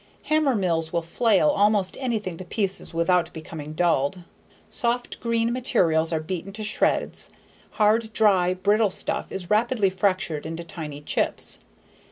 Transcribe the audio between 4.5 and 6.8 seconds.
Soft, green materials are beaten to